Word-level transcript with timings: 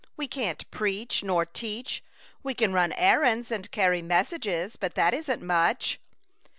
"We 0.17 0.27
can't 0.27 0.71
preach, 0.71 1.21
nor 1.21 1.45
teach. 1.45 2.03
We 2.41 2.55
can 2.55 2.73
run 2.73 2.91
errands 2.93 3.51
and 3.51 3.69
carry 3.69 4.01
messages, 4.01 4.75
but 4.75 4.95
that 4.95 5.13
isn't 5.13 5.43
much." 5.43 5.99